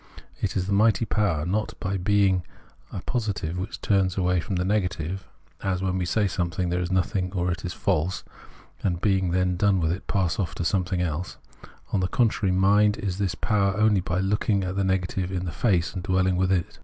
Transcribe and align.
It 0.39 0.57
is 0.57 0.65
this 0.65 0.71
mighty 0.73 1.05
power, 1.05 1.45
not 1.45 1.79
by 1.79 1.97
being 1.97 2.41
a 2.91 3.01
positive 3.03 3.55
which 3.55 3.79
turns 3.81 4.17
away 4.17 4.39
from 4.39 4.55
the 4.55 4.65
negative, 4.65 5.27
as 5.61 5.83
when 5.83 5.99
we 5.99 6.05
say 6.07 6.25
of 6.25 6.39
anything 6.39 6.73
it 6.73 6.79
is 6.81 6.89
nothing 6.91 7.31
or 7.33 7.51
it 7.51 7.63
is 7.63 7.71
false, 7.73 8.23
and, 8.81 8.99
being 8.99 9.29
then 9.29 9.57
done 9.57 9.79
with 9.79 9.91
it, 9.91 10.07
pass 10.07 10.39
off 10.39 10.55
to 10.55 10.65
something 10.65 11.01
else; 11.03 11.37
on 11.93 11.99
the 11.99 12.07
contrary, 12.07 12.51
mind 12.51 12.97
is 12.97 13.19
this 13.19 13.35
power 13.35 13.77
only 13.77 14.01
by 14.01 14.19
looking 14.19 14.61
the 14.61 14.83
negative 14.83 15.31
in 15.31 15.45
the 15.45 15.51
face, 15.51 15.93
and 15.93 16.03
dwelhng 16.03 16.35
with 16.35 16.51
it. 16.51 16.79